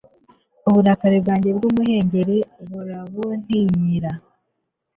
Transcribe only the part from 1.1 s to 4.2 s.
bwanjye bw'umuhengeri barabuntinyira